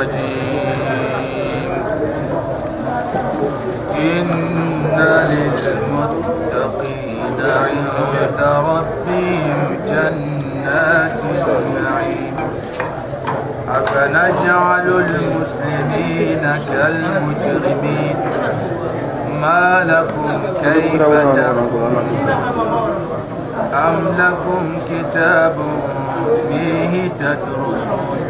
[0.00, 1.70] الرجيم.
[3.96, 4.28] إن
[5.60, 11.20] للمتقين عند ربهم جنات
[11.58, 12.36] النعيم.
[13.68, 18.16] أفنجعل المسلمين كالمجرمين.
[19.40, 20.30] ما لكم
[20.62, 21.94] كيف تحكمون
[23.74, 25.56] أم لكم كتاب
[26.48, 28.29] فيه تدرسون؟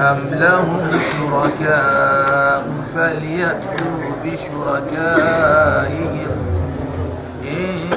[0.00, 6.30] أم لهم شركاء فليأتوا بشركائهم
[7.48, 7.90] إن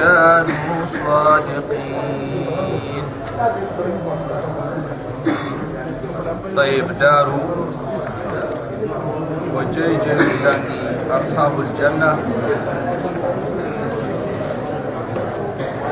[0.00, 3.04] كانوا صادقين.
[6.56, 7.66] طيب داروا
[9.54, 10.04] وجيج
[11.10, 12.16] أصحاب الجنة.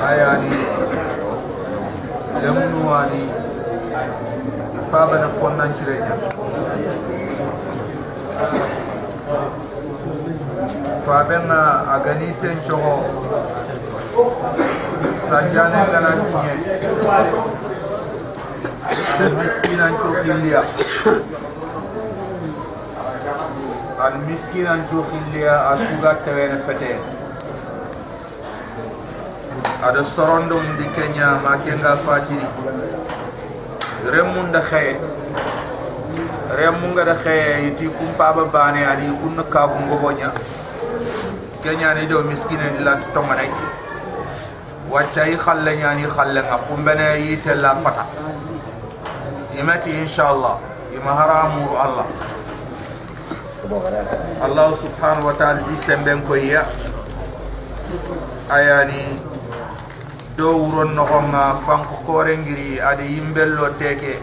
[0.04, 0.52] ayani
[2.42, 2.80] lemnu
[4.94, 6.14] faba na fonnan cirenya
[11.02, 11.62] fabenga
[11.94, 12.94] agani ten chogo
[15.26, 16.54] sanjane gana tinye
[19.18, 20.62] al miskinan chokiliya
[23.98, 26.94] al miskinan chokiliya asuga tewene fete.
[29.84, 32.46] Ada sorondo di Kenya makenga fatiri
[34.12, 34.96] remunda khaye
[36.56, 40.30] remunga da khaye yiti kumpa ba bane ari kunna ka bungo bonya
[41.64, 43.48] Kenya ni do miskine dilan to manay
[44.92, 48.04] wacca yi khalle nyani khalle nga kumbene yite la fata
[49.56, 50.60] imati inshallah
[50.92, 52.06] ima haramu Allah
[54.44, 56.68] Allah subhanahu wa ta'ala di semben ko ya
[58.52, 59.16] ayani
[60.36, 64.14] dow wuron nogonga fanko korengiri adi yimbello teke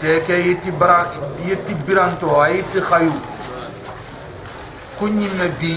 [0.00, 0.98] teke yitti bara
[1.48, 3.14] yitti biranto a yitti hayu
[4.98, 5.72] kuñimme bi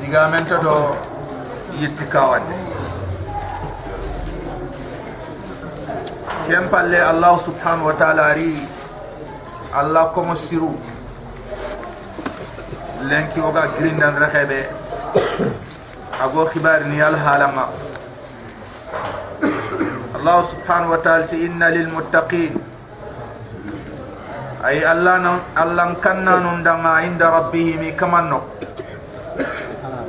[0.00, 0.76] digamenta do
[1.80, 2.56] yitti kawande
[6.46, 8.52] ken palle allah subhanahu wa taala ari
[9.74, 10.72] allah komo siru.
[13.08, 14.60] Lenki oga grindan rexeɓe.
[16.24, 17.64] اغو خبار نيال هالما
[20.18, 22.54] الله سبحانه وتعالى إن للمتقين.
[24.66, 25.14] أي الله
[25.62, 28.40] الله كننا نندما عند ربهم كما نو.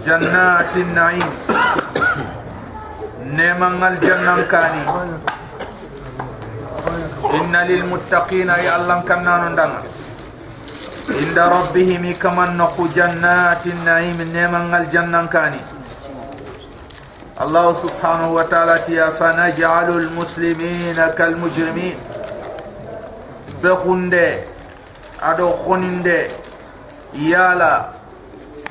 [0.06, 1.32] جنات النعيم.
[3.38, 3.62] نعم
[3.92, 4.84] الجنة كاني.
[7.38, 9.72] إن للمتقين أي الله كنا نندم
[11.22, 12.46] عند ربهم كما
[12.98, 15.62] جنات النعيم نعم الجنة كاني.
[17.42, 21.96] الله سبحانه وتعالى تيا فنجعل المسلمين كالمجرمين
[23.64, 24.16] بخند
[25.24, 26.08] ادو خنند
[27.14, 27.76] يالا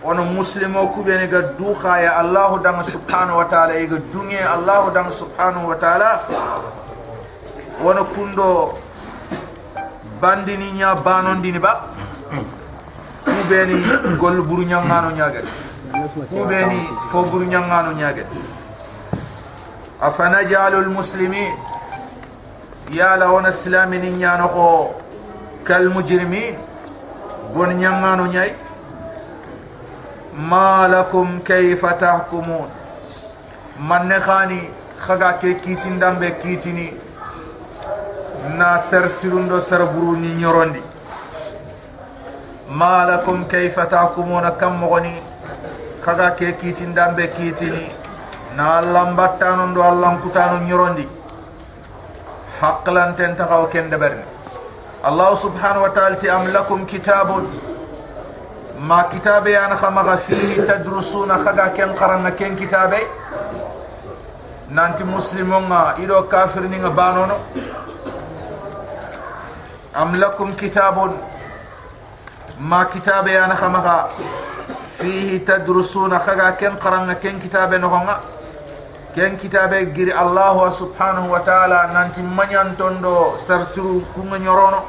[0.04, 5.10] ono muslimo kuɓene ga duha ya allahu danga subhanahu wa taala ega duŋe allahu danga
[5.10, 6.22] subhanahu wa taala
[7.82, 8.78] wono kundo
[10.22, 11.72] bandini ña banondini ba
[13.26, 13.76] kuɓeni
[14.20, 15.46] golle buru ñangano ñaget
[16.30, 16.78] kuɓeni
[17.10, 18.26] fo buru ñangano ñaget
[20.02, 21.54] أفنجعل المسلمين؟
[22.90, 24.88] يا لون السلام نيانو
[25.66, 26.54] كالمجرمين؟
[27.54, 28.52] بن نيانو نياي؟
[30.50, 32.68] ما لكم كيف تحكمون؟
[33.80, 34.62] من نخاني
[34.98, 36.92] خغا كي كيتين دم كيتيني؟
[38.56, 40.80] na ser sirundo ser buru ni nyorondi
[42.70, 45.12] malakum kayfa tahkumuna kam mogoni
[46.04, 47.28] kaga ke kitin dambe
[48.58, 51.06] na allam battano ndo allam kutano nyorondi
[52.60, 54.24] haqlan ten takaw ken deberni
[55.08, 57.44] allah subhanahu wa ta'ala ti am lakum kitabun
[58.88, 62.98] ma kitabe yana khamaga fihi tadrusuna khaga ken qaranna ken kitabe
[64.78, 67.36] nanti muslimon nga ido kafir ni nga banono
[69.94, 71.14] am lakum kitabun
[72.58, 73.96] ma kitabe yana khamaga
[74.98, 78.18] fihi tadrusuna khaga ken qaranna ken kitabe no nga
[79.17, 84.81] ken kitabe giri allah subhanahu wa ta'ala nanti manyan tondo sarsiru kunga nyorono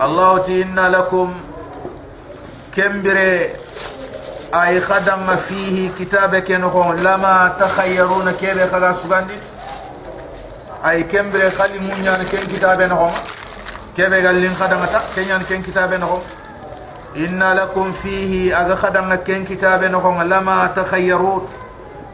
[0.00, 1.34] الله تينا لكم
[2.76, 3.50] كمبري
[4.54, 9.38] أي خدم فيه كتابك نقول لما تخيرون كيف خدا سباندي
[10.86, 13.10] أي كمبري خلي مونيان كين كتابه نقول
[13.96, 16.20] كيف قال لين خدم تا كين كين كتابه نقول
[17.16, 21.61] إن لكم فيه أغا خدم كين كتابه نقول لما تخيرون كيف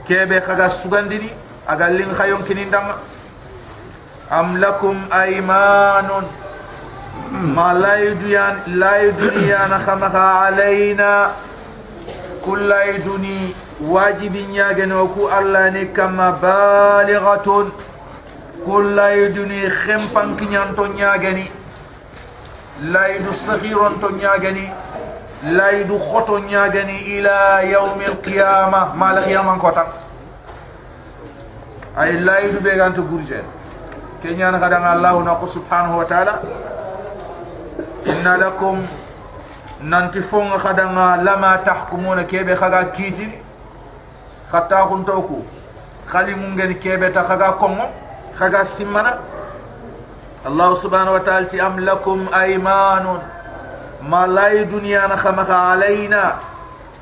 [0.10, 1.30] kebe kaga sugandini
[1.70, 1.86] aga
[2.18, 2.96] khayon kinindanga
[4.32, 6.26] am lakum aymanun
[7.30, 11.32] ما لا يدنيا لا يدنيا نخمها علينا.
[12.46, 17.48] كل يدني واجب ياجنوكو الله نكما بالغة.
[18.66, 21.48] كل يدني خمبان كنيان تنياجني
[22.82, 24.68] لا يدو صغيرون تنياجني
[25.45, 29.87] تو ياغني لا يد خطو ياغني الى يوم القيامه ما القيامه كوتا
[32.01, 33.45] اي لا يد بيغان تو غورجن
[34.23, 36.35] كنيان خدان الله نقو سبحانه وتعالى
[38.07, 38.81] inna lakum
[39.83, 43.29] nanti fonga khadanga lama tahkumuna kebe khaga kiti
[44.51, 45.45] khata kun toku
[46.07, 47.89] khali mungeni kebe ta khaga kongo
[48.37, 49.19] khaga simana
[50.45, 53.21] allah subhanahu wa ta'ala ti am lakum aymanun
[54.02, 56.36] ما لا دنيا نخمخ علينا.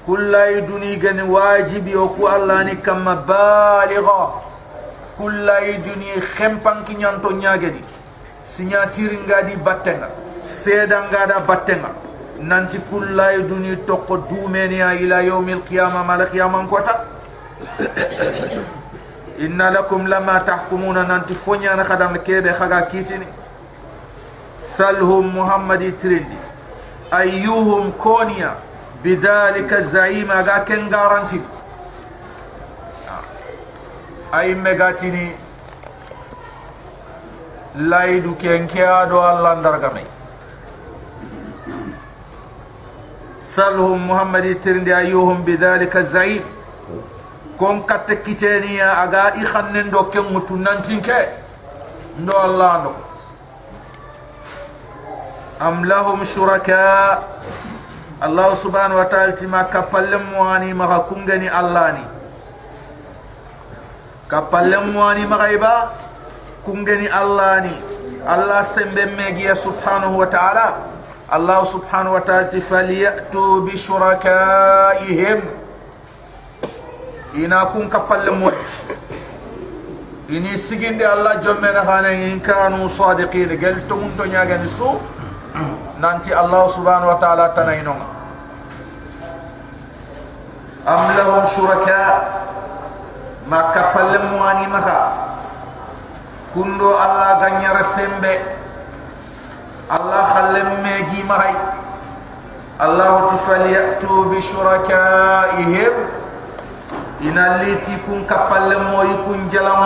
[0.08, 4.42] كل دنيا جن واجب وكو الله نكما بالغا
[5.20, 5.48] كل
[5.88, 7.82] دنيا خمبان كي نانتو نياغني.
[8.46, 10.10] سيناتير غادي باتنا
[10.46, 11.90] سيدا غادا باتنا
[12.40, 13.18] نانتي كل
[13.52, 16.96] دنيا توكو دومني إلى يوم القيامة ما القيامه كوتا.
[19.46, 21.08] إن لكم لما تحكمون.
[21.08, 23.28] نانتي فنيا نخدم كيبه خغا كيتني
[24.62, 26.47] سلهم محمد ترندي
[27.14, 28.56] أيهم كونيا
[29.04, 31.42] بذلك الزعيم أغا كن غارانتي
[34.34, 35.36] أي مغاتيني
[37.78, 40.06] laydu kenkeyaɗo allah ndarga may
[43.42, 46.42] salhum muhammad yittirde a yuhum bidalika zaid
[47.60, 51.20] kon katta kiteniya aga i hannen ɗo kengu tunnantinke
[52.20, 52.92] ndo allah ando
[55.61, 57.23] كتكتيني أغا إخنن دو كم متنانتين كي ندو الله ندو أم لهم شركاء
[58.23, 62.05] الله سبحانه وتعالى ما كفلم مواني ما كونغني اللهني
[64.31, 65.91] كفلم مواني ما غيبا
[66.67, 67.77] كونغني اللهني
[68.35, 70.75] الله سنبه ميجي سبحانه وتعالى
[71.35, 75.41] الله سبحانه وتعالى فليأتوا بشركائهم
[77.35, 78.55] إنا كون كبال موت
[80.31, 83.93] إني سجن دي الله جمعنا خانا إن كانوا صادقين قلت
[85.47, 88.01] من دنيا جنسو نانتي الله سبحانه وتعالى تنينون
[90.89, 92.43] أم لهم شركاء
[93.51, 95.13] ما كبال مواني مخا
[96.55, 98.39] كندو الله غنير سمبه
[100.01, 101.55] الله خلم ميجي مهي
[102.83, 105.95] الله تفليأتوا بشركائهم
[107.23, 109.83] إن اللي تكون كبالم ويكون جلم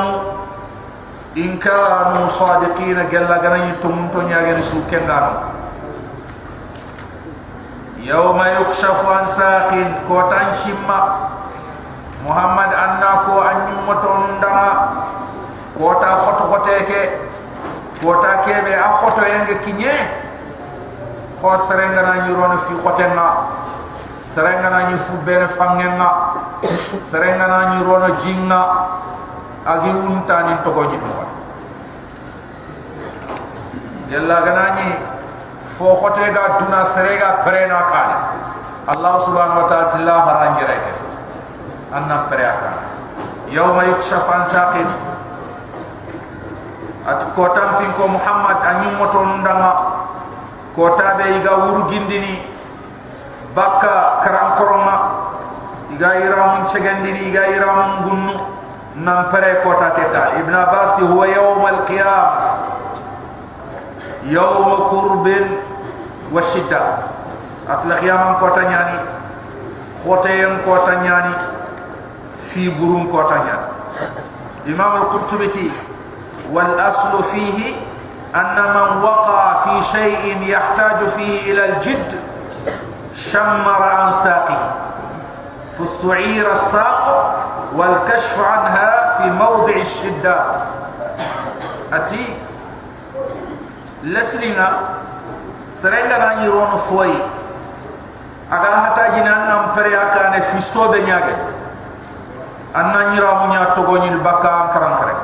[1.36, 4.08] إن كانوا صادقين قال لغنا يتمون
[8.03, 10.99] yawma yukshafu an saqin ko tan shimma.
[12.21, 14.71] Muhammad anna ko an yummoton dama
[15.77, 17.01] ko ta khoto khoteke
[18.01, 19.93] ko ta kebe a khoto yenge kinye.
[21.41, 23.27] Ko serenga na nyurono fi khotenga
[24.21, 26.09] serenga na nyu fubere fangenga.
[27.09, 28.61] Serenga na nyurono jinga.
[29.61, 31.21] Agi unta ni togo jitmo
[34.09, 34.97] yalla ganani
[35.77, 38.17] fo khote ga duna serega prena kala
[38.91, 40.93] allah subhanahu wa ta'ala tilla haranjere ke
[41.95, 42.71] anna preaka
[43.47, 44.87] yawma yukshafan saqin
[47.07, 49.71] at kota pin ko muhammad anyu moto ndama
[50.75, 52.43] kota be iga wuru gindini
[53.55, 54.95] bakka karam koroma
[55.91, 58.37] iga iramun chegandini iga iramun gunnu.
[58.91, 62.50] Nam pere kota keta ibn abbas huwa yawm al qiyam
[64.23, 65.47] يوم كرب
[66.33, 66.81] وشدة.
[67.69, 69.03] أطلق يوم كوتا
[70.05, 71.33] خوتيم خوتين
[72.45, 73.41] في برون كوتا
[74.67, 75.71] إمام القرطبي
[76.51, 77.75] والأصل فيه
[78.35, 82.19] أن من وقع في شيء يحتاج فيه إلى الجد
[83.13, 84.71] شمر عن ساقه.
[85.79, 87.35] فاستعير الساق
[87.75, 90.35] والكشف عنها في موضع الشدة.
[91.93, 92.37] أتي؟
[94.03, 94.97] lasrina
[95.71, 97.13] serenga na ni rono foi
[98.49, 101.35] aga hata jinan na mpere aka ne fisto de nyage.
[102.73, 105.15] Anna ni ramu nya to go ni baka karam kare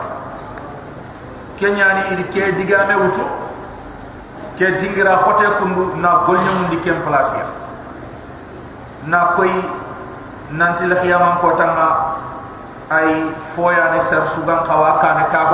[1.56, 3.24] kenya ni ir ke diga wutu
[4.60, 7.46] ke dingira hote kundu na golnya mundi kem place ya
[9.08, 9.50] na koi
[10.52, 12.20] nanti la khiyamam ko tanga
[12.92, 15.48] ay foya ne ser sugan khawa kane ta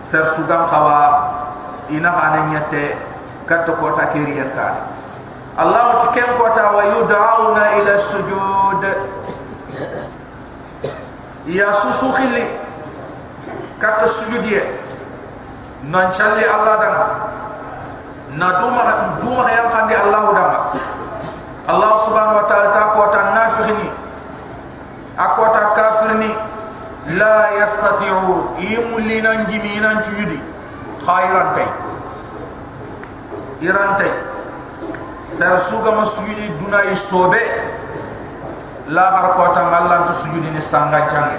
[0.00, 1.37] ser sugan khawa
[1.90, 2.96] ina hane nyete
[3.46, 4.68] katto ko ta kiriya ka.
[5.58, 8.82] Allah tikem ko ta wa yud'auna ila sujud.
[11.48, 12.44] Ya susu khili
[13.80, 14.60] katto sujudie
[15.88, 16.94] nan challi allah dan
[18.36, 18.82] na duma
[19.22, 20.50] duma yang kandi allah dan
[21.68, 23.88] Allah subhanahu wa ta'ala ta ko ta nafikhini
[25.20, 26.32] akota kafirni
[27.20, 30.40] la yastati'u imulina njimina njudi
[31.06, 31.68] khairan tay
[33.60, 34.12] iran tay
[35.30, 37.40] sar suga masujudi duna isobe
[38.88, 41.36] la har ko ta Allah to sujudi ni sanga change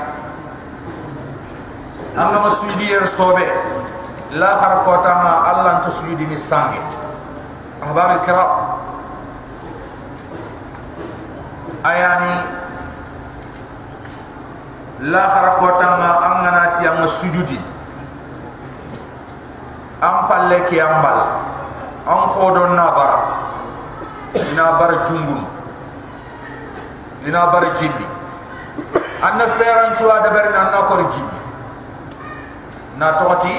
[2.16, 3.46] anga masujudi er sobe.
[4.32, 6.78] La har ko ta ma Allah to sujudi ni sange
[7.82, 8.52] ahbar kiram
[11.84, 12.34] ayani
[15.10, 17.58] la kharakota ma angana ti am sujudi
[20.02, 21.20] am palle ki ambal.
[22.08, 23.18] Am khodo na bara
[24.52, 25.46] ina bar jumbun
[27.26, 28.06] ina bar jinni.
[29.22, 31.40] Anna feran chuwa da ber na na kor jinni.
[32.98, 33.56] Na toti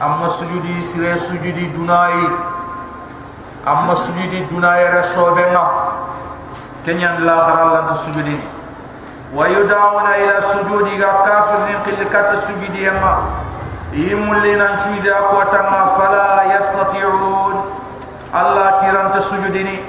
[0.00, 2.28] am sujudi sire sujudi dunai.
[3.66, 5.64] Am sujudi dunai rasobe na
[6.84, 8.38] kenyan la haral lan sujudi
[9.34, 13.44] wa yudawna ila sujudi ga kafir ni qil kat sujudi yama
[13.92, 17.64] يملين أن أقواتنا فلا يستطيعون
[18.34, 19.80] الله تيران تسجدني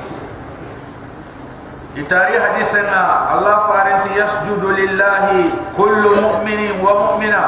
[1.98, 5.44] إتاري حديثنا الله فارنت يسجد لله
[5.78, 7.46] كل مؤمن ومؤمنة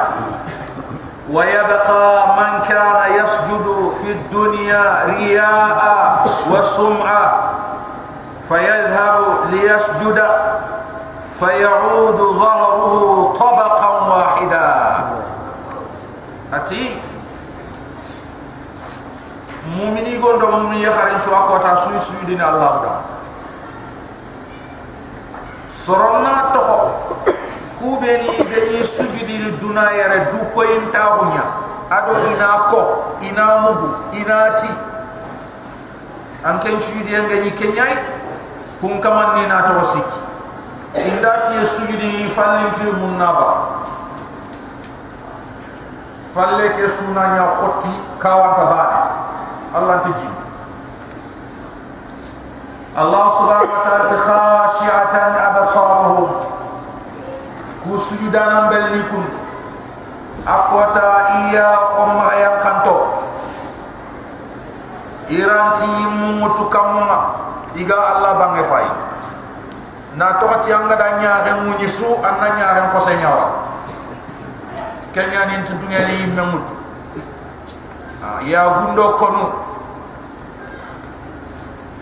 [1.31, 5.81] ويبقى من كان يسجد في الدنيا رياء
[6.51, 7.51] وسمعة
[8.49, 9.15] فيذهب
[9.51, 10.19] ليسجد
[11.39, 14.90] فيعود ظهره طبقا واحدا
[16.51, 16.99] ati
[19.71, 22.93] mumini gondo mumini yakharin chwa kota sui sui dina Allah da
[25.71, 26.79] soronna toho
[27.79, 31.43] kubeni deni sugi dini dunayare duko intahunya
[31.89, 32.81] ado ina ko
[33.23, 33.89] ina mugu
[34.19, 34.69] ina ati
[36.43, 37.95] anken chui dien genyi kenyai
[38.83, 40.19] kumkaman nina tosiki
[40.99, 43.80] indati sugi dini falinkri munnaba
[46.31, 48.83] falle ke suna nya khoti kawa ta ba
[49.75, 50.29] Allah ti ji
[52.91, 56.31] Allah subhanahu wa ta'ala khashi'atan absaruhum
[57.87, 59.23] ku sujudan belni kun
[60.43, 62.97] akwata iya khomma yang kanto.
[65.31, 67.19] Iranti mumutu kamunga
[67.79, 68.87] iga Allah bange fay
[70.19, 73.15] na to ati anga da nya he munyi su anna nya ren ko se
[75.13, 76.65] kenya ni tuntunga ni memut
[78.47, 79.45] ya gundo konu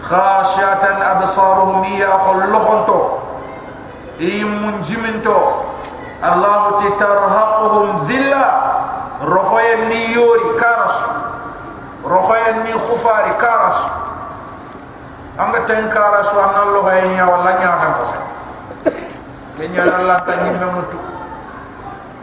[0.01, 2.99] khashatan absaruhum ya khulluhunto
[4.19, 5.65] imun jiminto
[6.19, 8.47] Allah titarhaquhum dhilla.
[9.23, 10.95] Rohoyen ni yori karas.
[12.03, 13.79] Rohoyen ni khufari karas.
[15.39, 18.03] Anga tenkara su anna lo hay nya wala nya kan ko
[19.55, 20.99] kenya Allah ta ni memutu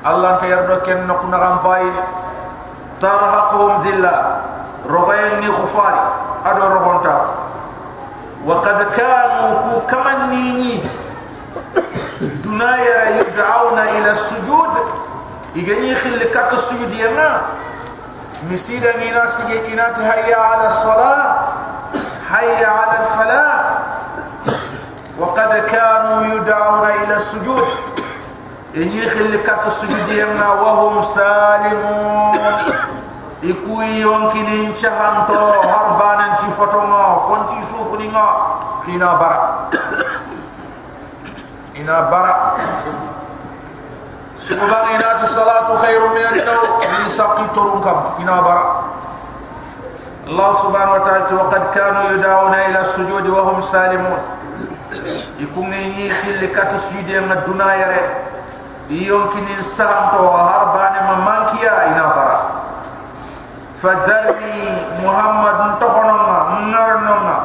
[0.05, 1.85] Allah ta yardo ken no kuna gam pay
[2.99, 4.15] tarhaqum dhilla
[4.85, 6.01] rohayn ni khufari
[6.45, 7.15] ado rohonta
[8.41, 10.81] wa qad kanu ku kaman nini
[12.41, 14.73] dunaya yud'auna ila sujud
[15.53, 17.45] igani khil kat sujud yana
[18.49, 21.31] misida ngina sige inati hayya ala salat
[22.31, 23.63] حي على الفلاح
[25.19, 27.67] وقد كانوا يدعون إلى السجود
[28.76, 32.38] إن يخل كت سجدينا وهم سالمون.
[33.44, 38.26] إكوي يمكن إن شهم تو هربان إن تفتونا فنتي سوفنا
[38.86, 39.68] كنا برا.
[41.76, 42.56] إنا برا.
[44.36, 46.60] سبحان إنا الصلاة خير من التو
[47.00, 48.84] من ساقي ترونكم كنا برا.
[50.26, 54.18] الله سبحانه وتعالى وقد كانوا يدعون إلى السجود وهم سالمون.
[55.38, 58.26] يكون يخل كت سجدينا الدنيا
[58.90, 62.40] يمكن السهم تو هربان من مالكيا إلى برا
[63.82, 67.38] فذري محمد تخنما نرنما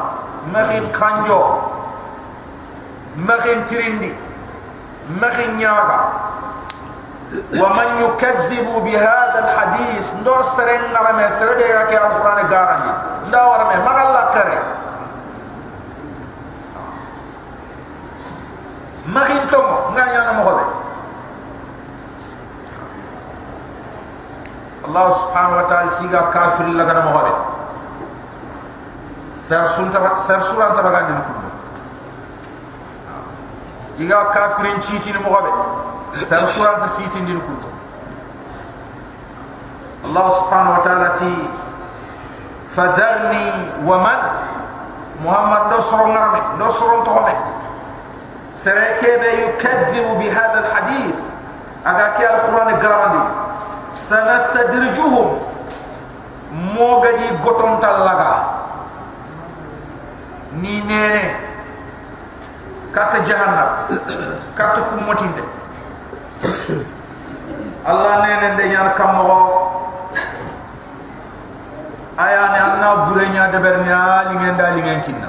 [0.54, 1.42] مخين خانجو
[3.16, 4.12] مخين تريندي
[5.22, 6.00] مخين نياغا
[7.60, 12.92] ومن يكذب بهذا الحديث ندور سرين نرمي سرين بيغاك يا القرآن قارني
[13.28, 14.58] ندور مي مغال الله تري
[19.06, 20.81] مخين تومو نغا يانا مخوبي
[24.91, 27.33] Allah subhanahu wa ta'ala siga kafir la gana mo hobe
[29.39, 31.33] sar sunta sar suran ta bagandi ko
[33.99, 35.51] iga kafirin chiti ni mo hobe
[36.23, 37.53] sar suran ta siti ndi ko
[40.07, 41.31] Allah subhanahu wa ta'ala ti
[42.71, 43.45] fadharni
[43.83, 44.19] wa man
[45.25, 47.33] محمد نصر نرمي نصر تغمي
[48.53, 51.17] سركيب يكذب بهذا الحديث
[51.87, 52.69] أغاكي القرآن
[53.94, 55.28] sanastadrijuhum
[56.76, 58.32] mo gadi goton talaga
[60.60, 61.24] ni nene
[62.92, 63.88] kata jahannam
[64.52, 65.42] kata kumotinde
[67.88, 69.32] allah nene de nyar kammo
[72.20, 75.28] ayane anna burenya de bernya lingen da lingen kinna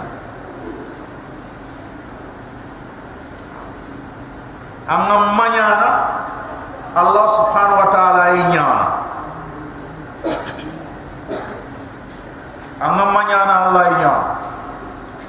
[4.88, 5.83] amma manyana
[6.94, 8.88] Allah subhanahu wa ta'ala inyana
[12.78, 14.24] amma manyana Allah inyana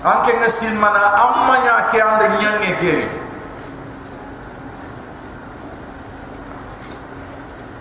[0.05, 3.07] anke ngesil mana amma nya ke ande nyange keri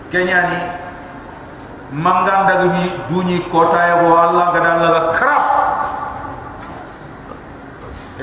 [0.08, 0.60] kenyani
[1.92, 5.44] mangan daga ni dunyi kota ya go Allah gada Allah krap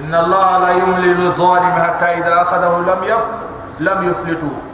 [0.02, 3.24] inna Allah la yumli lil hatta idha akhadahu lam yaf
[3.78, 4.71] lam yuflitu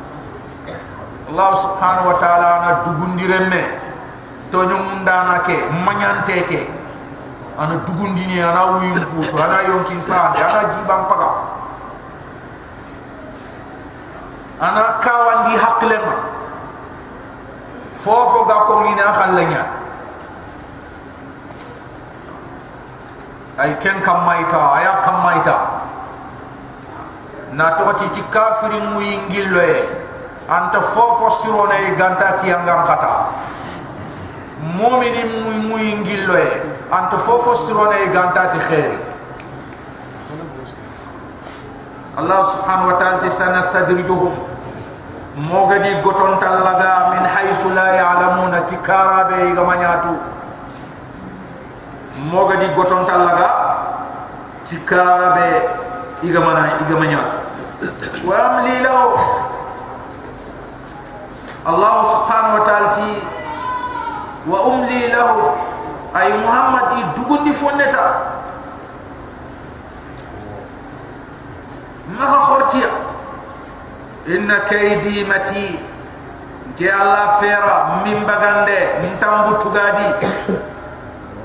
[1.28, 3.64] Allah subhanahu wa ta'ala na dugundi remme
[4.52, 6.64] to nyum ndana ke manyante ke
[7.60, 11.30] ana dugundi ni ana wuyi puto ana yonkin sa ana jibam paga
[14.58, 16.16] ana kawandi haklema.
[17.98, 19.64] Fofo ga ko ngina khallanya
[23.58, 25.58] ay ken kam maita aya kam maita
[27.58, 29.82] na to ti kafiri mu ingillo e
[30.50, 33.32] anta fofo siro na e ganta ti angam kata.
[34.58, 39.00] Mu'mini mu mu ingillo e anta fofo siro na e ganta ti khairi
[42.18, 44.34] Allah subhanahu wa ta'ala sanastadrijuhum.
[45.38, 50.18] Mogadi goton talaga min haythu la ya'lamuna tikara be gamanyatu
[52.26, 53.50] mogadi goton talaga
[54.66, 55.48] tikara be
[56.26, 57.38] igamana igamanyatu.
[58.26, 59.14] Wa amli lahu
[61.68, 63.12] الله سبحانه وتعالى
[64.48, 65.32] وأملي له.
[66.16, 68.08] أي محمد يدغون دي فونتا
[72.16, 72.84] ما خورتي
[74.28, 75.80] إن كيدي متي.
[76.80, 77.78] كي الله فيرا.
[78.08, 78.82] من بغاندي.
[79.04, 80.10] من تامبو تغادي.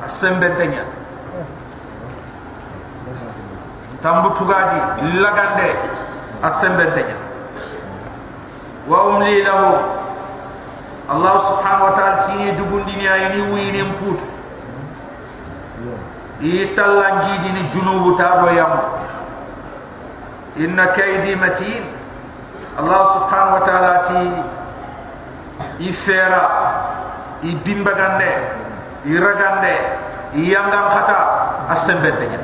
[0.07, 0.85] السنبتنيا
[4.03, 4.81] تامبو تغادي.
[5.19, 5.71] لغاندي.
[6.45, 7.19] السنبتنيا
[8.89, 10.02] وأملي لهم
[11.11, 14.27] allah subhanahu wa ta'ala tini dugundi ni ayini wini mputu
[16.43, 18.71] italla njidi ni junubu ta do yam.
[20.57, 21.83] Inna kaydi matin.
[22.79, 24.21] Allah subhanahu wa ta'ala ti
[25.89, 26.43] ifera
[27.45, 28.33] ibimbagande
[29.05, 29.75] iragande
[30.35, 31.19] yangam khata
[31.69, 32.41] asembentenya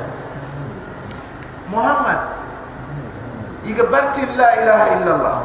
[1.73, 2.19] Muhammad
[3.65, 5.37] iga barti la ilaha illallah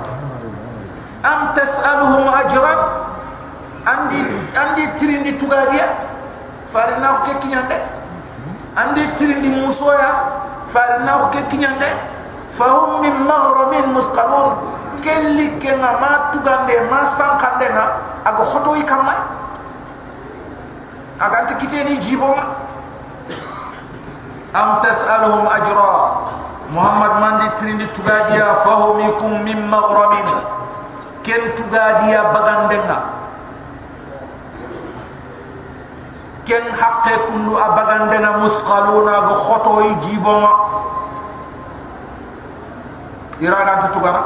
[1.25, 2.81] am tas'aluhum ajran
[3.89, 4.21] andi
[4.53, 5.89] andi tirindi tugadia?
[6.69, 7.81] Farina ko kinyande
[8.77, 10.29] andi tirindi musoya?
[10.69, 11.89] Farina ko kinyande
[12.53, 14.77] fahum min maghramin musqalun.
[15.05, 19.13] Kelli kenga ma tugande ma sankande nga aga khoto yi kamma
[21.21, 22.45] aga anti kiteni jibo ma
[24.55, 25.93] am tasaluhum ajra?
[26.73, 30.25] Muhammad mandi trindi tugadia fahumikum min maghramin
[31.25, 32.99] ken tugadia bagandenga.
[36.45, 40.53] Ken haqqe kullu abagandenga musqaluna aga khoto yi jibo ma
[43.41, 44.23] iraga tugana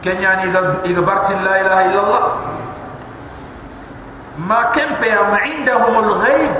[0.00, 2.24] kenyani iga iga bartin la ilaha illallah.
[4.40, 6.54] Ma kempe ma indahum alghayb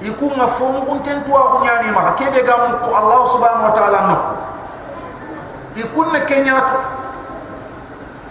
[0.00, 2.16] ikun afomu kunten tuwa kunyani ma.
[2.16, 4.16] Kebe ga mu Allah subhanahu wa ta'ala no.
[5.76, 6.95] Ikun ne kenyatu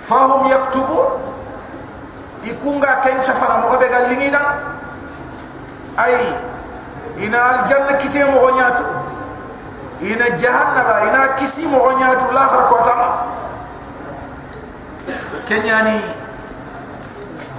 [0.10, 1.08] فهم يكتبون.
[2.44, 4.38] يكونغا كان سفر مغبي قال
[6.00, 6.28] أي
[7.18, 8.84] إن الجنة كتير مغنياتو.
[10.02, 12.32] إن جهنم إن كسي مغنياتو.
[12.32, 13.10] لاخر خرق وطمع
[15.50, 16.00] كن يعني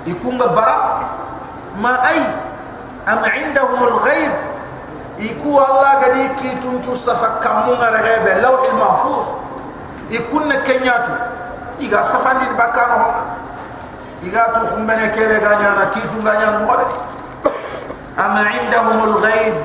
[0.07, 1.01] يكون برا.
[1.83, 2.21] ما أي
[3.09, 4.33] أم عندهم الغيب.
[5.19, 9.27] يكون الله قد يكي تنتو صفا كمونا الغيب لوح المحفوظ.
[10.11, 11.13] يكون كنياتو.
[11.81, 13.05] iga safandi bakano
[14.25, 16.87] iga to fumbene kele ga nyana kifu ga nyana mo de
[18.17, 19.65] am indahumul ghaib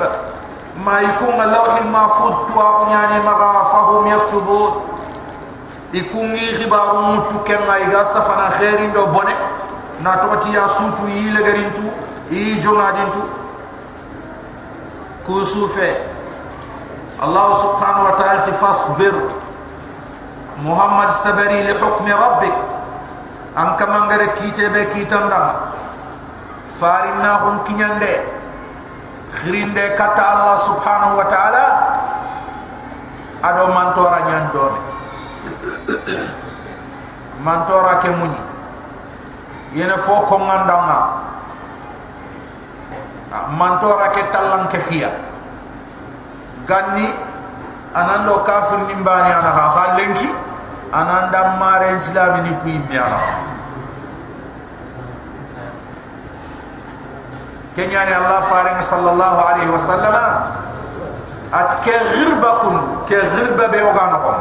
[0.84, 4.71] ma yakun lawhil mahfud tu akunyani maga fahum yaktubun
[5.93, 9.36] ikungi khibaru mutu ken ma iga safana khairin do bone
[10.04, 11.84] na to tiya sutu yi legarintu
[12.32, 13.21] yi jonga din tu
[15.26, 15.95] ko sufe
[17.21, 19.13] Allah subhanahu wa ta'ala fasbir
[20.62, 22.56] محمد سبري لحكم ربك
[23.58, 25.47] ان كما غير كيته به كيتان دام
[26.82, 28.15] فارناهم كينياندي
[29.41, 31.65] خريند كتا الله سبحانه وتعالى
[33.43, 34.82] ادو مانتورا نيان دوني
[37.45, 38.41] مانتورا كيموني
[39.74, 41.00] ينه فوكو ماندما
[43.60, 45.10] مانتورا كي تالان كفيا
[46.69, 47.08] غاني
[47.95, 50.30] انا لو كافر نيمباني انا خا لينكي
[50.91, 53.19] anan dammaren silamini kuyimmeyana
[57.75, 60.15] kenyani allah farenga sallallahu alaihi wasallam
[61.51, 62.75] at ke ghirba kun
[63.08, 64.39] ke ghirba be ogana kon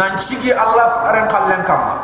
[0.00, 1.96] nan cigi allah faren kallen kamma.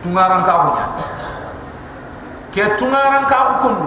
[0.00, 0.86] Tungaran ka hunya
[2.50, 3.86] ke tungaran ka kundu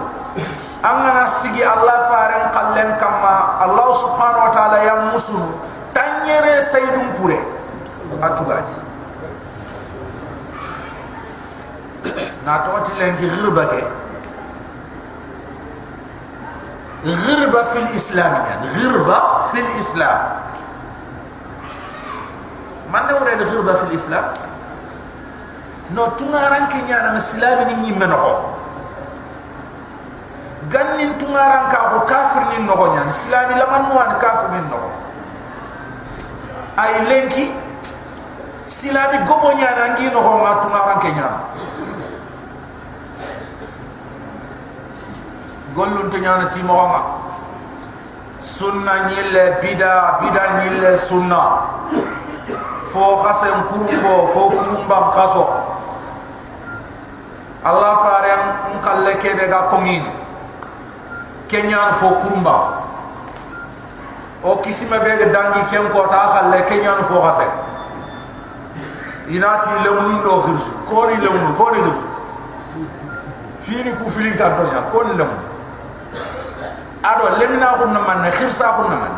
[0.84, 5.40] angana sigi allah faran qallen kama allah subhanahu wa taala ya musul
[5.94, 7.38] tanyere sayyidum pure.
[8.20, 8.78] Atugaji
[12.44, 13.80] na to ti lengi ghirba ke?
[17.04, 18.54] Ghirba fil islam ya.
[18.76, 19.18] Ghirba
[19.52, 20.20] fil islam.
[22.92, 24.24] Man ne ghirba fil islam?
[25.96, 28.53] No tungaran ke nyana islami ni no
[30.74, 33.06] gannin tungaran ka ko kafir ni no nyan.
[33.06, 34.78] Islami la man wan kafir ni no
[36.74, 37.54] ay lenki
[38.66, 41.38] islami gobo nyana ngi no ma tungaran ke nyana
[45.78, 47.00] gollun to nyana ci mo ma
[48.42, 51.42] sunna nyille bida bida nyille sunna.
[52.94, 55.44] Fo khasem kurumbo fo kurumbam khaso.
[57.64, 58.42] Allah faren
[58.78, 60.23] nkalle kebe ga komini
[61.48, 62.82] kenyan fo kurumba.
[64.42, 67.46] O kisima be ga dangi ken ko ta khalle kenyan fo khase
[69.28, 70.72] inati le mun do khirsu.
[70.88, 72.06] Ko ni le mun ko ni khirsu
[73.64, 75.40] fini ku filin ka ya ko le mun
[77.00, 79.14] ado lemna ko na man khirsa ko na man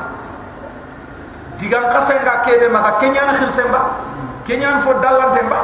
[1.58, 3.34] digan khase ga kebe ma kenyan
[3.74, 3.80] ba
[4.46, 5.60] kenyan fo dalante ba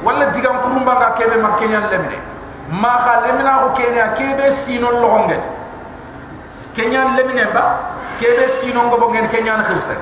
[0.00, 2.16] wala digan kurumba ga kebe ma kenyan lemne
[2.72, 5.40] ma kha lemna ko kenya kebe sino longen
[6.74, 7.64] kenyan lemine ba
[8.18, 9.96] kebe sino ngobo ngen kenyan khirse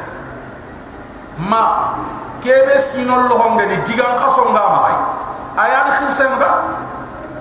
[1.38, 1.94] ma
[2.40, 4.96] kebe sino lo hongen digan khaso nga ma ay
[5.66, 6.50] ayan khirse ba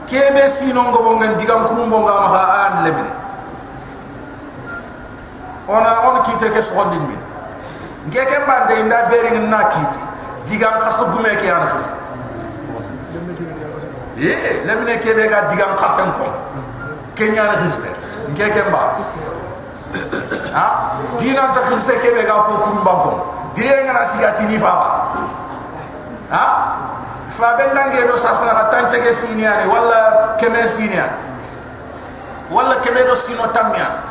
[0.09, 3.13] kebe sino ngobo ngen digan kurumbo nga ma ha an lemine
[5.69, 7.17] ona on kite ke so min
[8.09, 10.01] ngeke bande inda bering na kiti
[10.49, 11.95] digan khaso gume ke an khirse
[14.17, 16.25] ye lemine kebe ga digan khasen ko
[17.13, 17.98] kenyan khirse
[18.33, 18.81] ngeke mba
[20.53, 20.65] ha?
[21.17, 23.11] Dina ta khirse kebe ga fo kurum banko
[23.55, 24.87] dire ngana sigati ni fa ba
[26.29, 26.45] ha?
[27.29, 31.09] Fa ben nange do sasna ka tanche ke sinia ni wala keme sinia
[32.49, 34.01] wala keme do sino tamia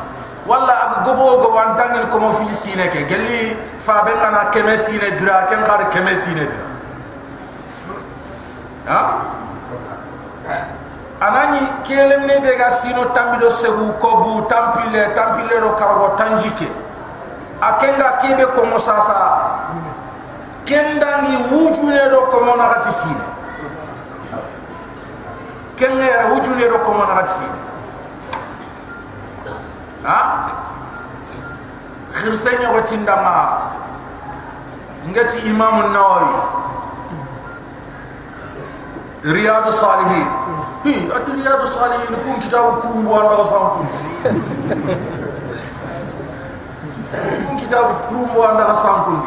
[0.47, 4.49] wala ag gobo go wan dangel ko mo fili sine ke gelli fa ben ngana
[4.49, 6.47] keme sine dira ken khar keme dira
[8.87, 9.01] ha
[11.19, 16.69] anani kelem ne be ga sino tambido segu ko bu tampile tampile ro kargo tanjike.
[17.61, 19.19] Akenga kebe ko mosasa
[20.65, 23.27] kendangi wujune do ko mona gati sine.
[25.75, 27.59] Kenga ya wujune do ko mona gati sine.
[30.07, 30.19] Ha?
[32.15, 33.69] Khirsenya ko tindama
[35.07, 36.35] ngati imam an-nawawi
[39.23, 40.27] riyad salihin
[40.83, 43.83] hi ati riyad salihin kun kitab kurumbu anda sampun
[47.43, 49.19] kun kitab kurumbu anda sampun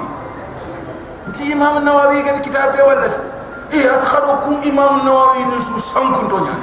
[1.37, 3.05] ti imam an-nawawi kan kitab be wala
[3.69, 4.01] eh at
[4.45, 6.55] kun imam an-nawawi ni su sankun to nya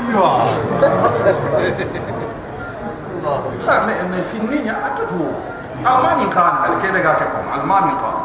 [3.30, 5.22] Allah me me finninya atufu
[5.86, 8.18] almani kan al kebe ga ke ko almani kan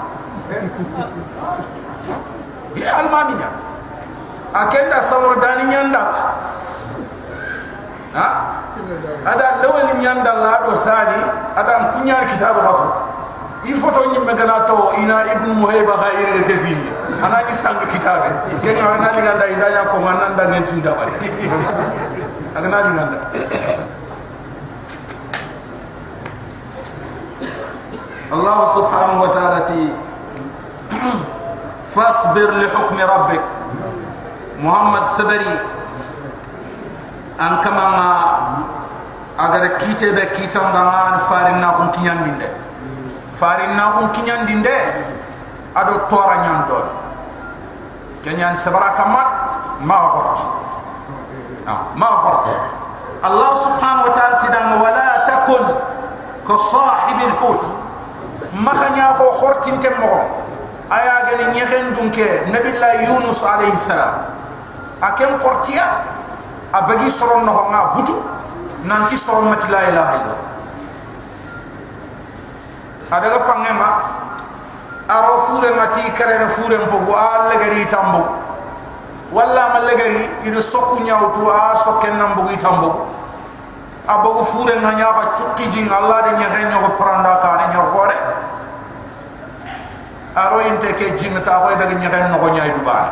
[2.73, 3.64] ya almani nya
[4.55, 6.03] akenda sawo dani nyanda
[8.15, 8.27] ha
[9.27, 11.19] ada lawal nyanda la do sani
[11.59, 12.87] ada kunya kitabu hafu
[13.67, 16.87] i foto ni megana to ina ibn muhayba khair ke fini
[17.19, 18.31] ana ni sang kitabe
[18.63, 21.13] ken ana ni ganda ida ya ko manan da ngenti da bari
[22.55, 23.19] aga na ni ganda
[29.35, 29.81] ta'ala ti
[31.95, 33.43] fasbir li hukmi rabbik
[34.65, 35.55] محمد سبري
[37.41, 38.11] ان كما ما
[39.45, 42.49] اگر كيتي به كيتان دا ان فارين نا كون كيان دين دي
[43.41, 44.79] فارين نا كون كيان دين دي
[45.77, 46.87] أدو تورا نيان دون.
[48.25, 49.23] كيان سبرا كما
[49.81, 50.39] ما غورت
[51.69, 52.47] آه، ما غورت
[53.25, 55.65] الله سبحانه وتعالى تدان ولا تكن
[56.49, 57.65] كصاحب الحوت.
[58.55, 60.15] ما خنيا خو خورتين كم مو
[60.93, 62.17] أيا غني نيهن دونك
[62.55, 64.15] نبي الله يونس عليه السلام.
[65.13, 65.85] Akem portia
[66.73, 68.17] abagi soron no nga butu
[68.89, 70.37] nan ki soron mati la ilaha illa
[73.13, 73.89] adaga fange ma
[75.09, 78.25] aro fure mati kare na fure mbo go alle gari tambo.
[79.35, 83.09] Walla ma legari ido sokku nyawtu a sokken nambo gi tambo.
[84.07, 87.67] Abago fure nga nya ba chukki jing allah de nya hen ko pranda ka ne
[87.73, 88.17] nya hore
[90.37, 93.11] aro inte ke jing ta ko daga nya hen no ko nyaay dubane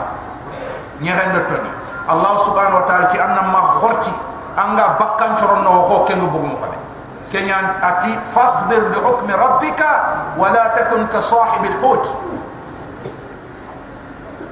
[1.01, 4.15] nya hen do toni الله سبحانه وتعالى أنما خرتي
[4.59, 6.79] أنغا بكان شرون نوخو كنو بغمو قبل
[7.33, 7.47] كن
[7.83, 9.81] أتي فاصبر بحكم ربك
[10.37, 12.05] ولا تكن كصاحب الحوت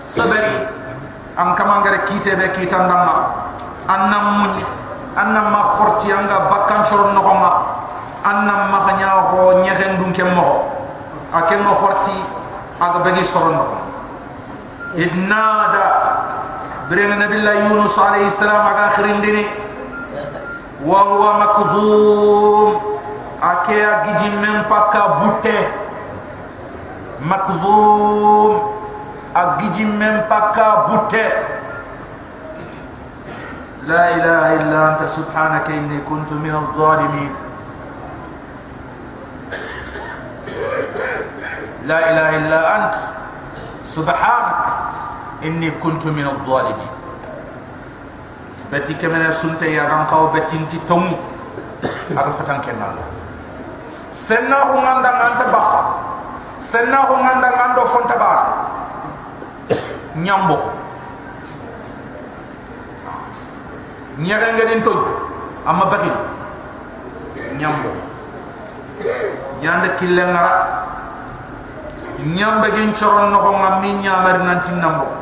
[0.05, 0.57] صبري
[1.39, 3.15] أم كمان غير كيتي بي كيتا نما
[3.91, 4.65] أنما مني
[5.19, 7.53] أنما خرتي أنغا بكان شرون نوخو ما
[8.31, 10.49] أنما غنياهو نيغن دون كمو
[11.35, 12.19] أكن مخورتي
[12.83, 13.79] أغبغي شرون نوخو
[14.95, 15.87] إذ نادا
[16.90, 19.46] برين نبي الله يونس عليه السلام على آخر ديني.
[20.85, 22.70] وهو مكذوم
[23.42, 25.61] أكيا جيجي من بكا بوتة.
[27.22, 28.53] مكذوم
[29.37, 31.29] أجيجي من بكا بوتة.
[33.87, 37.33] لا إله إلا أنت سبحانك إني كنت من الظالمين.
[41.87, 42.94] لا إله إلا أنت
[43.85, 44.62] سبحانك.
[45.42, 46.90] Inni kuntu min adh-dhalimin
[48.70, 51.16] beti kemene sunte ya ran kaw betinti tomu
[52.14, 52.94] aga fatan kenal
[54.11, 55.83] senna ko nganda nganta bakka.
[56.61, 58.33] Senna ko nganda ngando fonta ba
[60.18, 60.59] nyambo.
[64.20, 65.00] Nyaga ngedin toj.
[65.64, 66.12] Amma bakil.
[67.57, 67.90] Nyambo.
[69.62, 70.53] Nyande kille ngara.
[72.20, 75.20] Nyamba gen choron no ko ngammi nyamar nantin nambo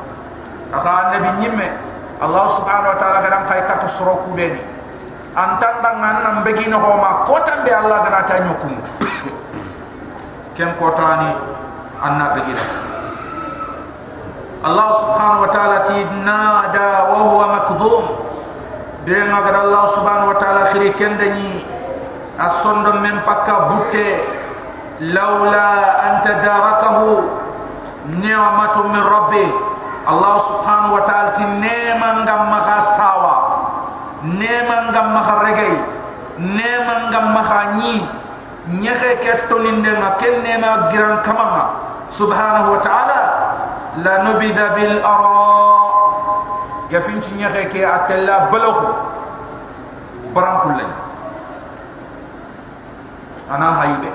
[0.72, 1.68] aka nabi nyimme
[2.20, 4.58] allah subhanahu wa ta'ala gadam kay kat soro ku ben
[5.32, 8.74] antanda nganna mbegi no ho ma ko tambe allah gana ta nyokum
[10.58, 11.30] kem ko tani
[12.02, 12.54] anna begi
[14.66, 18.04] allah subhanahu wa ta'ala ti nada wa huwa makdum
[19.06, 21.62] de ngagad allah subhanahu wa ta'ala khiri kendani
[22.36, 24.08] asondo mem pakka butte
[24.98, 25.70] laula
[26.02, 27.46] anta darakahu.
[28.08, 29.48] Ni'matu min rabbih
[30.08, 33.36] الله سبحانه وتعالى نعم عنكم ما خسوا
[34.24, 35.72] نعم عنكم ما خرجي
[36.38, 37.96] نعم عنكم ما خاني
[38.68, 41.52] نيجي كتولين دعنا كن نعم غيران كمان
[42.08, 43.20] سبحانه وتعالى
[44.04, 45.88] لا نبذ بالأراء.
[46.92, 48.80] كفين شيء نيجي كي أتلا بلوه
[50.34, 50.94] برام كلني
[53.50, 54.12] أنا هايبه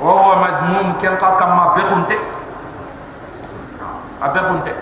[0.00, 2.06] وهو مذموم كن قا ما بيخون
[4.22, 4.72] abe khunte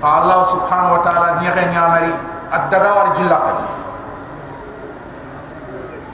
[0.00, 2.12] ka allah subhanahu wa ta'ala nyexe nyamari
[2.50, 3.52] ad daga war jillaka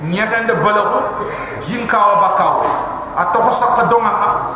[0.04, 1.00] nyexe de balago
[1.60, 2.56] jinka wa bakaw
[3.16, 4.12] ato ko sakka donga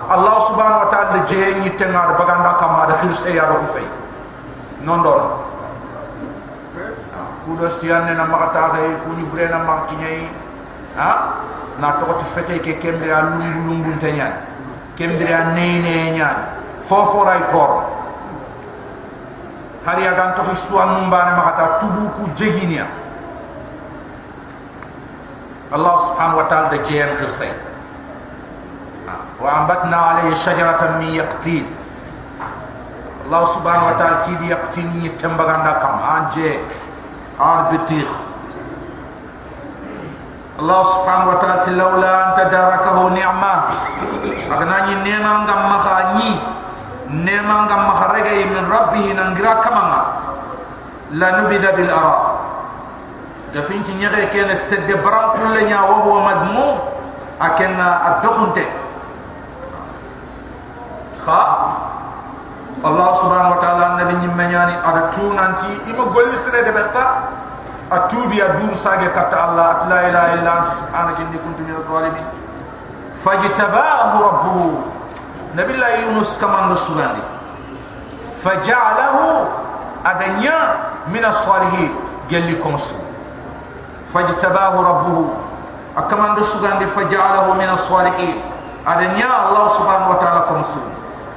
[0.08, 3.64] allah subhanahu wa ta'ala je nyi tenga de baganda kam ma de khirse ya do
[3.72, 3.86] fay
[4.84, 5.14] non do
[7.44, 10.28] ku do sianne na makata ga fu ni brena makinyai
[10.96, 11.40] ha?
[11.80, 14.32] Na to ko fete ke kembe a lungu lungu tanyan
[14.96, 16.59] kembe a nene nyan
[16.90, 17.86] fofo ray tor
[19.86, 22.90] hari agan to hiswan numbane makata tubu ku jeginia
[25.70, 27.54] Allah subhanahu wa ta'ala de jeyan khirsay
[29.38, 31.62] wa ambatna alayhi shajaratan min yaqtin.
[33.30, 36.58] Allah subhanahu wa ta'ala ti yaqtin ni tembaganda kam anje
[37.38, 38.10] an bitir
[40.58, 43.54] Allah subhanahu wa ta'ala laula anta darakahu ni'ma
[44.58, 46.58] agna ni neman gam maka ni
[47.10, 50.02] نمان غم خرجي من ربه ننغرا كما
[51.10, 52.22] لا نبدا بالآراء.
[53.54, 56.66] دفينت نيغي كان السد برام كل نيا وهو مدمو
[57.42, 58.58] أكن ادخنت
[61.26, 61.40] خا.
[62.84, 67.06] الله سبحانه وتعالى النبي نيمياني أرتون أنتي ايما غولسنا دبتا.
[67.90, 72.26] اتوبيا دور ساغي كتا الله لا إله إلا أنت سبحانك إني كنت من الظالمين.
[73.24, 74.56] فاجتباه ربه.
[75.56, 77.16] نبي الله يونس كمان رسولان
[78.44, 79.16] فجعله
[80.06, 80.58] أدنيا
[81.12, 81.92] من الصالحين
[82.30, 82.76] قال لكم
[84.14, 85.18] فاجتباه ربه
[85.96, 88.34] أكمان رسولان فجعله من الصالحين
[88.86, 90.62] أدنيا الله سبحانه وتعالى كم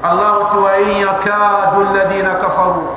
[0.10, 2.88] الله توائي يكاد الذين كفروا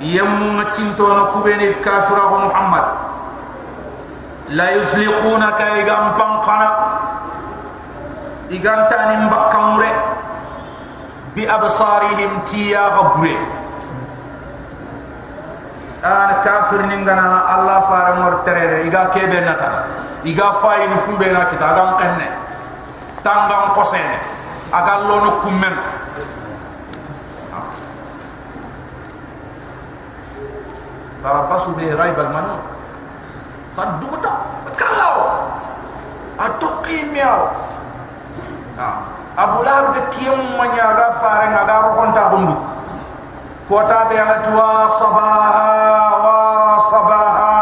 [0.00, 2.84] يمم تنتون كبين الكافره محمد
[4.48, 6.40] لا يزلقونك إذا أمبان
[8.50, 9.90] igantani mbakamure
[11.34, 13.34] bi absarihim tiya gabure
[16.02, 19.86] an kafir ningana allah fara mor terere iga kebe nata
[20.24, 22.28] iga fayi ni fumbe na kita aga enne.
[23.24, 24.16] Tanga mkosene
[24.72, 25.76] aga lono kummen.
[31.20, 32.56] Tarabasu be rai bagmano
[33.76, 34.32] tan dukuta
[34.76, 35.52] kalao
[36.40, 37.69] atukimiao
[39.36, 42.56] abu lahab de kiyam manya ga fare na ga hundu.
[43.70, 46.38] Kota be ala tuwa sabaha wa
[46.90, 47.58] sabaha.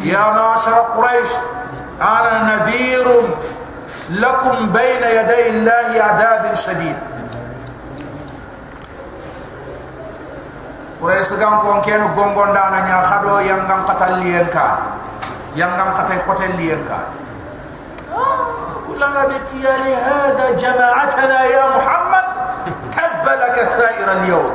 [0.00, 1.36] Ya mashara quraish
[2.00, 3.36] ana nadhirum
[4.16, 6.96] lakum bayna yaday allahi adabin shadid.
[10.96, 14.96] Quraish gam ko ken gongonda na nya khado yang gam katalien ka.
[15.52, 17.04] Yang gam katay kotelien ka.
[18.88, 22.24] كلما بتي لهذا جماعتنا يا محمد
[22.92, 24.50] تب لك سائر اليوم.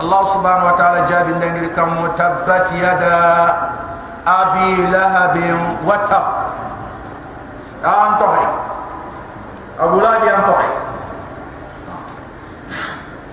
[0.00, 3.20] الله سبحانه وتعالى جاب النجر كم تبت يدا
[4.26, 5.36] أبي لهب
[5.86, 6.24] وتب.
[7.84, 8.48] أنتهي طيب.
[9.80, 10.74] أبو لهب أنتهي طيب.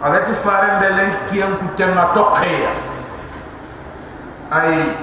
[0.06, 0.36] أغتي طيب.
[0.36, 2.56] فارن بلنك كيام كتما tokhe
[4.50, 4.98] ay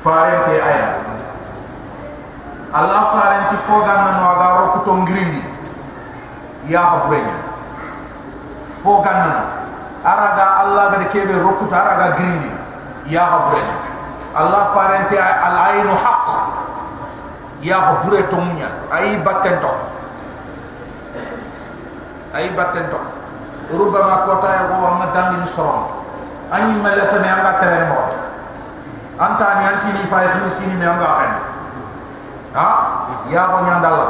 [0.00, 1.03] farin te ayal
[2.74, 5.42] alla farenti foganna no aga rokkuto ngirindi
[6.66, 7.36] yaaba bureña
[8.82, 9.44] foganna no
[10.02, 12.50] araga alla gada keɓe rokkuto araga girindi
[13.06, 13.76] yaaba bureña
[14.34, 16.26] alla farenti al aynu haq
[17.62, 19.70] yaaba bure to muña ayi batten to
[22.34, 23.00] ayi batten to
[23.64, 25.84] ربما كوتا يغو ما دانغي سورون
[26.52, 27.96] اني ملسمي انغا ترين مو
[29.24, 31.53] انت اني انت ني فاي خمسين مي انغا فاني
[32.54, 32.66] ha
[33.30, 34.06] ya go nyandala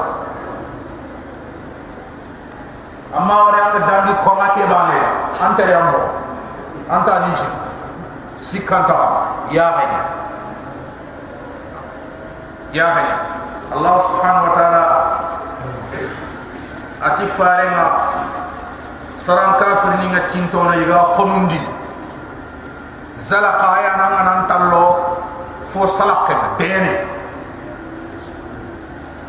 [3.16, 5.00] amma ore anga dangi ko ma ke bane
[5.40, 6.00] anta ya mo
[6.92, 7.48] anta ni si
[8.44, 8.98] sikanta
[9.50, 10.00] ya hani
[12.72, 13.14] ya hani
[13.74, 14.82] Allah subhanahu wa ta'ala
[17.04, 17.86] ati farenga.
[19.24, 21.56] Saran kafir ni nga tintona yiga khonundi
[23.16, 25.16] zala qaya na nga nan tallo
[25.64, 27.13] fo salak ken dene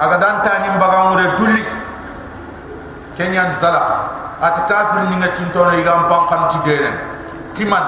[0.00, 1.64] aga dan tani mbaga mure dulli
[3.16, 4.08] kenyan zala
[4.40, 6.90] ati kafir ni nga tintona yiga mpankan ti dene
[7.54, 7.84] timan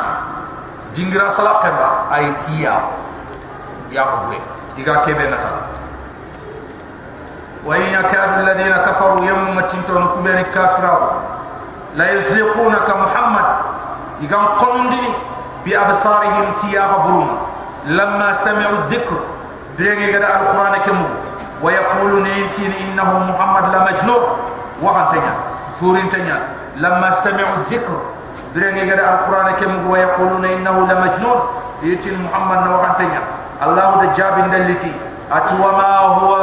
[0.95, 2.77] dingira salak ken ba ay tiya
[3.89, 4.39] ya ko bure
[4.77, 5.73] yiga kebe natal
[7.63, 11.11] وإن يكاد الذين كفروا يوم تنتون كبير كافر
[11.95, 13.45] لا يسلقونك محمد
[14.21, 15.09] يقام قمدني
[15.67, 17.39] بأبصارهم تياب بروم
[17.87, 19.17] لما سمعوا الذكر
[19.79, 21.07] بريني قد القرآن كمو
[21.62, 24.24] ويقولون ينتين إنه محمد لمجنون.
[25.80, 26.40] تورين تنيا
[26.76, 27.98] لما سمعوا الذكر.
[28.56, 31.40] بريني قد القرآن كمو ويقولون إنه لمجنون.
[31.84, 33.22] ينتين محمد وغن تنيا
[33.64, 34.94] الله دجاب دلتي
[35.32, 36.34] أتوما هو؟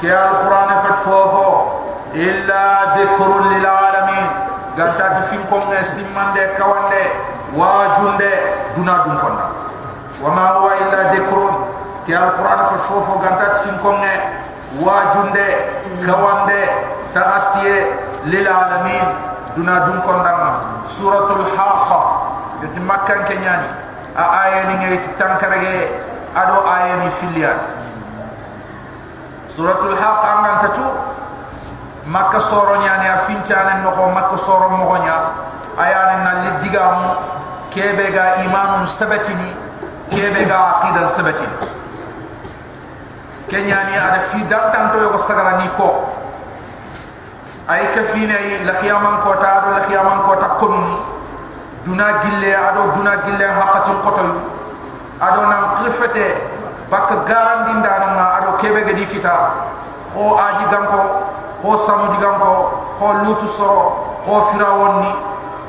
[0.00, 1.48] كي القرآن فتفوفو.
[2.14, 2.62] إلا
[2.96, 4.30] ذكر للعالمين.
[4.78, 7.04] قالت فيكم سيمان دي كوان دي
[7.56, 8.30] واجون دي
[8.76, 9.38] دونا دون
[10.22, 11.38] وما هو إلا ذكر.
[12.08, 14.16] ke alquran fa fofo ganta sin komne
[14.80, 15.48] wajunde
[16.08, 16.60] kawande
[17.12, 17.92] tarasiye
[18.24, 19.04] lil alamin.
[19.52, 22.00] Duna dun kondama suratul haqa.
[22.64, 23.68] Et makkan kenyani.
[24.16, 25.92] A ayani ngay tankarege
[26.32, 27.58] ado ayani filian.
[29.44, 30.86] Suratul haqa ngan tatu
[32.08, 35.36] makka soro nyani a finchane noho makka soro moho nya.
[35.76, 36.84] Ayani na lidiga
[37.70, 39.52] kebe ga imanun sabatini
[40.10, 41.56] kebega aqidan sabatini
[43.48, 46.12] kenyani ada fi dan tanto yo sagara ni ko
[47.68, 50.96] ay ka fi ne la qiyaman ko ta do la qiyaman ko ta kunni
[51.84, 54.32] duna gille ado duna gille hakati qotoy
[55.20, 56.26] ado nan qilfete
[56.90, 59.52] bak garandi ndana ado kebe gedi kita.
[60.14, 61.00] Ho aji ganko
[61.62, 62.52] ho samu diganko
[62.98, 65.12] ho lutu soro ho firawonni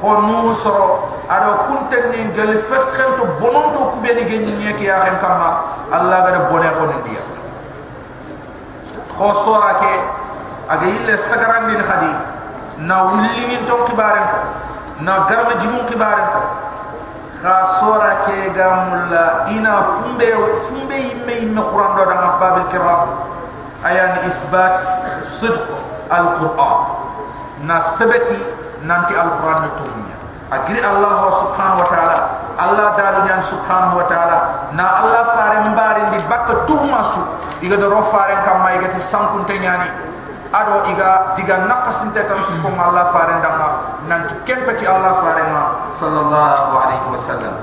[0.01, 1.11] ho nu soro.
[1.29, 5.61] Ado kunten ni gel fesken to bonon to kubeni genni nyeki ya hen kama
[5.91, 7.21] allah gada bonen ko dia
[9.19, 9.93] ho sora ke
[10.71, 12.13] aga ille sagarandi ni khadi.
[12.87, 14.39] Na wulli min ton kibaren ko
[15.03, 16.41] na garma jimun kibaren ko
[17.43, 20.31] kha sora ke gamulla ina fumbe
[20.63, 23.11] fumbe imme imme qurando da babil kiram.
[23.83, 24.79] Ayan isbat
[25.27, 25.67] sidq
[26.07, 26.79] alquran.
[27.67, 28.39] Na sabati
[28.87, 30.15] nanti alquran tunya
[30.47, 32.17] agri allah subhanahu wa taala
[32.59, 34.37] allah dalu nyan subhanahu wa taala.
[34.75, 37.23] Na allah fare mbari di bakka tuhma su
[37.63, 39.87] diga do ro fare kam may gati sankun te nyani.
[40.49, 43.67] Ado iga tiga naqasinte tan su ko Allah fare ndama
[44.09, 45.63] nan kempati Allah fare ma.
[45.93, 47.55] Sallallahu alaihi wasallam.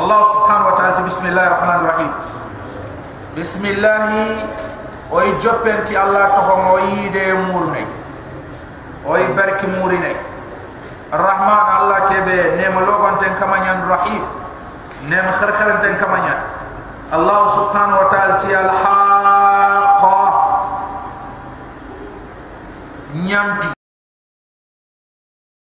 [0.00, 2.10] Allah subhanahu wa ta'ala bismillahir rahmanir rahim
[3.36, 4.08] bismillah
[5.12, 7.84] oy jopenti Allah to ko moyide murne
[9.04, 10.16] oy barki murine
[11.10, 14.22] rahman Allah kebe nema logonten kamanyan rahim
[15.10, 16.38] nema kharkharanten kamanyan.
[17.10, 18.70] Allah subhanahu wa ta'ala ti al
[23.26, 23.79] nyampi